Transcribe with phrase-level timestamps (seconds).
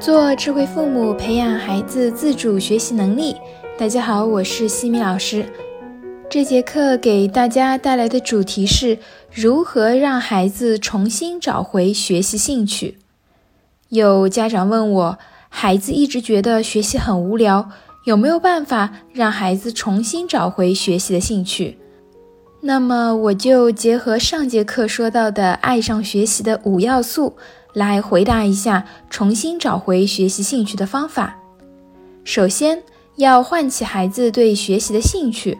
[0.00, 3.36] 做智慧父母，培养孩子自主学习能力。
[3.78, 5.44] 大家好，我是西米老师。
[6.30, 8.96] 这节课给大家带来的主题是
[9.30, 12.96] 如何让孩子重新找回学习兴趣。
[13.90, 15.18] 有家长问我，
[15.50, 17.68] 孩子一直觉得学习很无聊，
[18.06, 21.76] 有没有办法让孩子重新找回学习的兴趣？
[22.62, 27.36] 那么我就结合上节课说到的爱上学习的五要素。
[27.72, 31.36] 来回答一下重新找回学习兴趣的方法。
[32.24, 32.82] 首先
[33.16, 35.58] 要唤起孩子对学习的兴趣。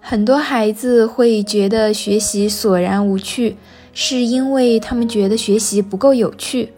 [0.00, 3.56] 很多孩子会觉得学习索然无趣，
[3.92, 6.72] 是因为他们觉得学习不够有趣。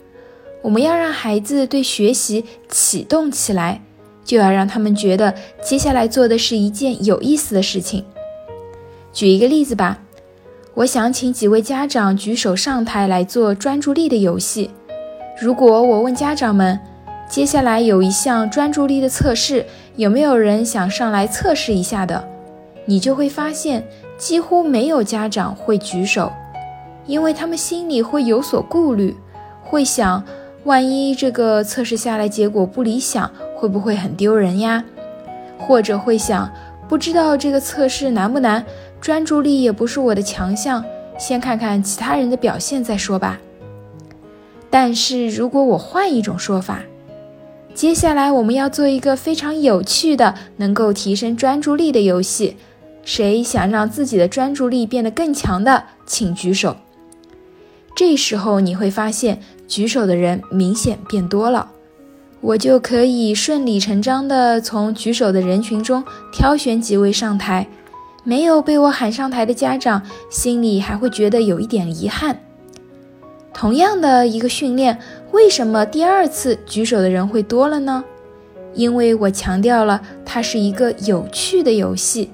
[0.62, 3.82] 我们要让孩子对学习启动起来，
[4.24, 8.04] 就要让他们觉得接下来做的是一件有意思的事情。
[9.12, 9.98] 举一个例子吧。
[10.80, 14.70] 我想请几位家长举手上台来做专注力的游戏。
[15.38, 16.80] 如果我问家长们，
[17.28, 22.26] 接下来有一项专注力的测试，有没有人想上来测试一下的？
[22.86, 23.84] 你就会发现，
[24.16, 26.32] 几乎没有家长会举手，
[27.04, 29.14] 因为他们心里会有所顾虑，
[29.62, 30.24] 会想，
[30.64, 34.82] 万一这个测试下来结果不理想，会不会很丢人呀？
[35.58, 36.50] 或者会想，
[36.88, 38.64] 不知道这个测试难不难？
[39.00, 40.84] 专注力也不是我的强项，
[41.18, 43.40] 先看看其他人的表现再说吧。
[44.68, 46.82] 但是如果我换一种说法，
[47.74, 52.56] 接下来我们要做一个非常有趣的、能够提升专注力的游戏。
[53.02, 56.76] 谁想让自己的专注力变得更强的，请举手。
[57.96, 61.70] 这时候你会发现，举手的人明显变多了，
[62.40, 67.66] 我就可以顺理成章地从举手的人群中挑选几位上台。
[68.22, 72.38] 没有被我喊上台的家长，心里还会觉得有一点遗憾。
[73.52, 74.98] 同样的一个训练，
[75.32, 78.04] 为什么第二次举手的人会多了呢？
[78.72, 82.30] 因为我强调了它是一个有趣的游戏，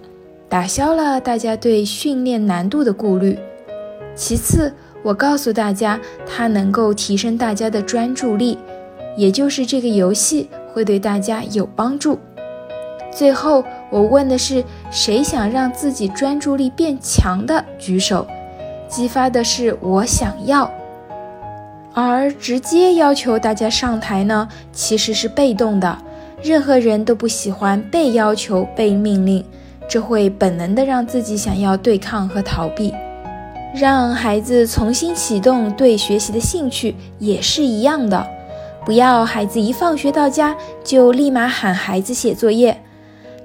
[0.48, 3.38] 打消了大家对训练难度的顾虑。
[4.14, 4.72] 其次，
[5.02, 8.58] 我告诉大家，它能够提升大家的专注力，
[9.16, 12.18] 也就是这个游戏会对大家有帮助。
[13.16, 18.26] 最后，我问的是谁想让自己专注力变强的举手，
[18.90, 20.70] 激发的是我想要，
[21.94, 25.96] 而直接要求大家上台呢，其实是被动的。
[26.42, 29.42] 任何人都不喜欢被要求、被命令，
[29.88, 32.92] 这会本能的让自己想要对抗和逃避。
[33.74, 38.26] 让孩子重新启动对学习的兴趣也是一样的，
[38.84, 40.54] 不要孩子一放学到家
[40.84, 42.82] 就立马喊孩子写作业。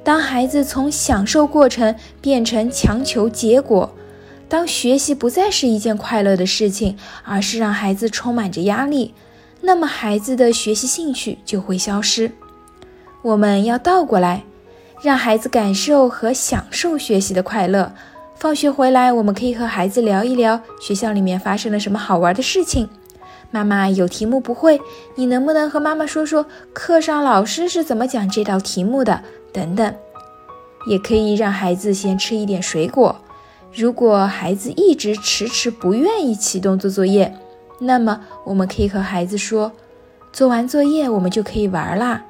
[0.03, 3.93] 当孩子从享受过程变成强求结果，
[4.49, 9.13] 当学习不再是一件快乐的事情，而是让孩子充满着压力，
[9.61, 12.31] 那么孩子的学习兴趣就会消失。
[13.21, 14.43] 我们要倒过来，
[15.03, 17.93] 让孩子感受和享受学习的快乐。
[18.35, 22.89] 放学回来，我们可以和孩子聊一聊学校里面发生了什么好玩的事情。
[23.51, 24.81] 妈妈有题目不会，
[25.15, 29.21] 你能不能和妈妈说说课上老师是怎么讲这道题目的？
[29.53, 29.93] 等等，
[30.87, 33.17] 也可以让孩子先吃一点水果。
[33.73, 37.37] 如果孩子一直迟迟不愿意启动做作业，
[37.79, 39.73] 那么我们可以和孩子说
[40.31, 42.23] ：“做完作业，我们就可以玩啦。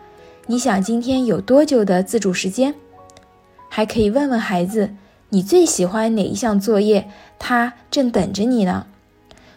[0.48, 2.74] 你想今天有多久的自主时间？”
[3.70, 4.92] 还可以问问孩子
[5.30, 7.10] ：“你最喜欢哪一项作业？
[7.38, 8.88] 他正等着你呢。”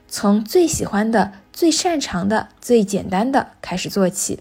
[0.06, 4.40] 从最喜欢的、最擅长的、最简单的开始做起。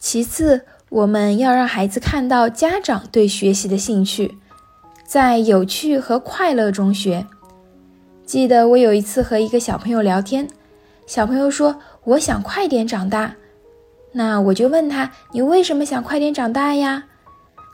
[0.00, 0.62] 其次。
[0.90, 4.38] 我们要让孩子看到家长对学习的兴趣，
[5.04, 7.26] 在有趣和快乐中学。
[8.24, 10.48] 记得我有一次和一个小朋友聊天，
[11.04, 13.34] 小朋友说：“我想快点长大。”
[14.12, 17.06] 那我就问他：“你为什么想快点长大呀？”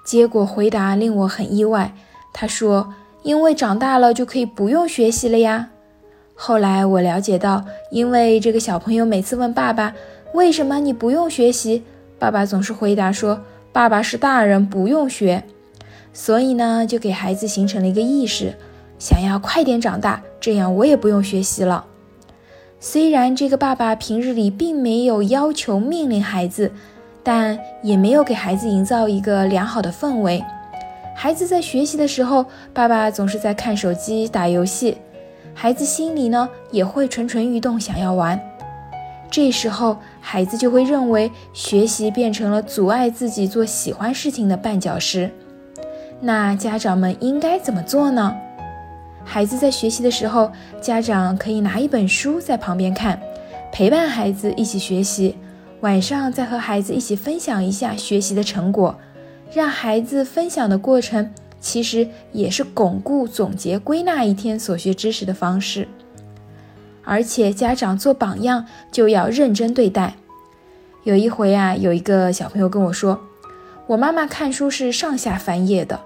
[0.07, 1.95] 结果回答令我很意外，
[2.33, 5.69] 他说：“因为长大了就可以不用学习了呀。”
[6.43, 9.95] 后来我了解到，因为这个小朋友每次问爸爸
[10.33, 11.83] ：“为什么你不用学习？”
[12.19, 13.43] 爸爸总是回答说
[13.73, 15.45] ：“爸爸是大人，不用学。”
[16.15, 18.55] 所以呢，就给孩子形成了一个意识，
[18.99, 21.85] 想要快点长大，这样我也不用学习了。
[22.81, 26.73] 虽然这个爸爸平日里并没有要求命令孩子，
[27.23, 30.43] 但也没有给孩子营造一个良好的氛围。
[31.15, 34.97] 孩子在学习的时候，爸爸总是在看手机、打游戏，
[35.55, 38.41] 孩子心里呢也会蠢蠢欲动，想要玩。
[39.31, 45.31] 这时候，孩子就会认为学习变成了阻碍自己做喜欢事情的绊脚石。
[46.21, 48.35] 那家长们应该怎么做呢？
[49.25, 50.51] 孩子在学习的时候，
[50.81, 53.21] 家长可以拿一本书在旁边看，
[53.71, 55.37] 陪伴孩子一起学习，
[55.81, 58.99] 晚上再和孩子一起分享一下学习的成果，
[59.55, 61.31] 让孩子分享的过程
[61.61, 65.87] 其实也是巩固、总结、归纳一天所学知识的方式。
[67.05, 70.15] 而且家长做榜样就要认真对待。
[71.05, 73.21] 有一回啊，有一个小朋友跟我说，
[73.87, 76.01] 我妈妈看书是上下翻页的。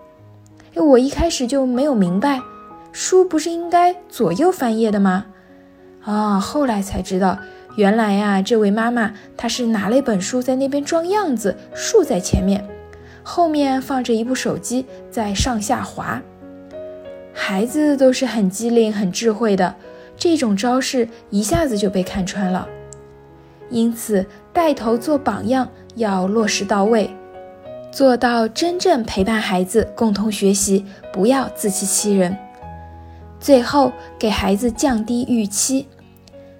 [0.74, 2.40] 我一开始就没有明白，
[2.92, 5.26] 书不是应该左右翻页的吗？
[6.02, 7.38] 啊，后来才知道，
[7.76, 12.64] 原来呀，这位妈妈她是拿了一本书在那边装样子，竖在前面，
[13.24, 16.22] 后面放着一部手机在上下滑。
[17.32, 19.74] 孩子都是很机灵、很智慧的，
[20.16, 22.68] 这种招式一下子就被看穿了。
[23.70, 27.10] 因此，带头做榜样要落实到位。
[27.90, 32.36] 做到真正陪伴孩子共同学习，不要自欺欺人。
[33.40, 35.88] 最后，给孩子降低预期。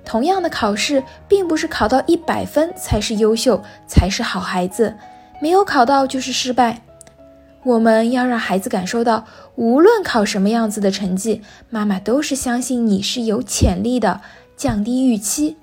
[0.05, 4.95] 同样的考试，并不是考到一百分才是优秀，才是好孩子，
[5.41, 6.83] 没有考到就是失败。
[7.65, 9.27] 我们要让孩子感受到，
[9.57, 14.21] 无论考什么样子的成绩，妈妈都是相信你是有潜力的。
[14.57, 15.57] 降低预期，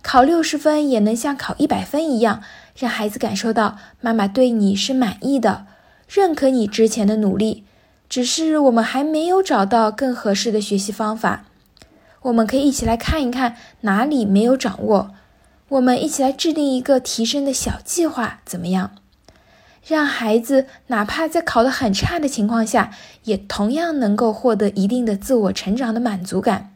[0.00, 2.42] 考六十分也能像考一百分一样。
[2.76, 5.66] 让孩子感受到妈妈对你是满意的，
[6.08, 7.64] 认可你之前的努力，
[8.08, 11.44] 只是我们还没有找到更合适的学习方法。
[12.22, 15.10] 我们可以一起来看一看哪里没有掌握，
[15.72, 18.90] 我们一起来制定一个提升的小计划，怎么样？
[19.86, 22.90] 让孩子哪怕在考得很差的情况下，
[23.24, 26.74] 也同样能够获得一定的自我成长的满足感，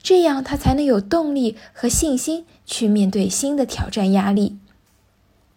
[0.00, 4.56] 这样他才能有动力和信心去面对新的挑战压力。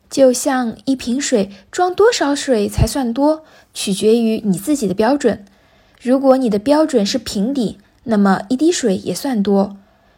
[0.09, 3.43] 就像一瓶水装多少水才算多，
[3.75, 5.45] 取决于你自己的标准。
[6.01, 9.75] 如果你的标准是平底，那么一滴水也算多；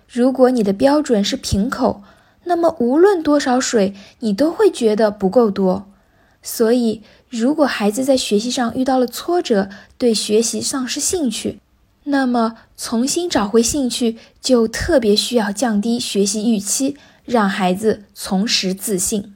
[0.08, 2.04] 如果你的标准是瓶口，
[2.48, 5.88] 那么无论多少水，你都会觉得不够多。
[6.42, 11.60] 所以，如果孩子在学习上遇到了挫折，对学习丧失兴趣，
[12.06, 16.96] 那么重新找回兴趣就特别需要降低学习预期，
[17.26, 19.36] 让孩子重拾自信。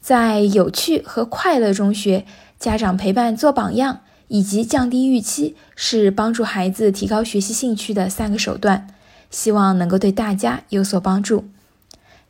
[0.00, 2.24] 在有趣和快乐中学，
[2.58, 8.88] 家长陪伴做榜样，以及降低预期，是帮助孩子提高学习兴趣的三个手段。
[9.30, 11.44] 希望能够对大家有所帮助。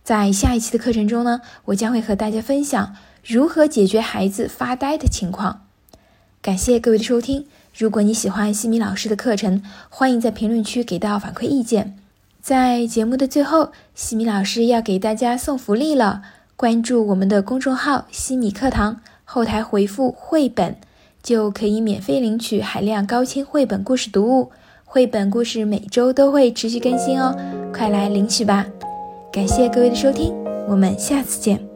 [0.08, 5.66] 在下一期的课程中呢，我将会和大家分享如何解决孩子发呆的情况。
[6.40, 7.44] 感谢各位的收听。
[7.76, 11.98] 如果你喜欢西米老师的课程，欢迎在评论区给到反馈意见。
[12.40, 16.22] 在节目的最后，西米老师要给大家送福利了。
[16.56, 20.76] 关注我们的公众号“西米课堂”，后台回复“绘本”，
[21.22, 24.52] 就可以免费领取海量高清绘本故事读物。
[24.86, 27.36] 绘本故事每周都会持续更新哦，
[27.74, 28.64] 快来领取吧！
[29.38, 30.34] 感谢各位的收听，
[30.66, 31.67] 我们下次见。